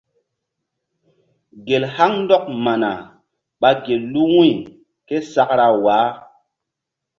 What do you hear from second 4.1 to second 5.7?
lu wu̧y ke sakra